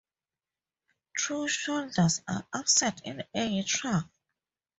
True 1.15 1.47
shoulders 1.47 2.23
are 2.27 2.47
absent 2.55 3.01
in 3.05 3.21
elytra. 3.35 4.09